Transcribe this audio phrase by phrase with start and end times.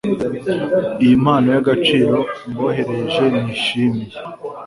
[1.03, 2.17] iyi mpano yagaciro
[2.51, 4.15] mboherereje nishimiye